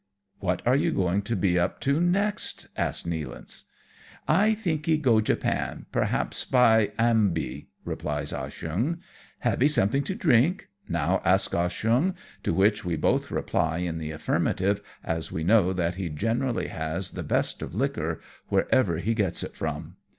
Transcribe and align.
'^ 0.01 0.03
What 0.39 0.63
are 0.65 0.75
you 0.75 0.91
going 0.91 1.21
to 1.21 1.35
be 1.35 1.59
up 1.59 1.79
to 1.81 2.01
next?" 2.01 2.67
asks 2.75 3.07
Nealance. 3.07 3.65
"I 4.27 4.53
tinkee 4.55 4.97
go 4.97 5.21
Japan, 5.21 5.85
perhaps 5.91 6.43
by 6.43 6.91
am 6.97 7.31
by," 7.35 7.67
replies 7.85 8.33
Ah 8.33 8.49
Cheong." 8.49 8.97
Havee 9.45 9.69
something 9.69 10.03
to 10.05 10.15
drink?" 10.15 10.69
now 10.99 11.21
asks 11.23 11.53
Ah 11.53 11.69
Cheong, 11.69 12.15
to 12.41 12.51
which 12.51 12.83
we 12.83 12.95
both 12.95 13.29
reply 13.29 13.77
in 13.77 13.99
the 13.99 14.09
affirmative, 14.09 14.81
as 15.03 15.31
we 15.31 15.43
know 15.43 15.71
that 15.71 15.93
he 16.01 16.09
generally 16.09 16.69
has 16.69 17.11
the 17.11 17.21
best 17.21 17.61
of 17.61 17.75
liquor, 17.75 18.19
wherever 18.47 18.97
he 18.97 19.13
gets 19.13 19.43
it 19.43 19.55
from. 19.55 19.97